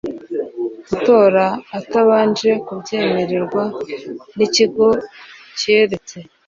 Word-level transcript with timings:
gukora 0.89 1.43
atabanje 1.79 2.49
kubyemererwa 2.65 3.63
n 4.35 4.39
Ikigo 4.47 4.87
cyeretse 5.59 6.17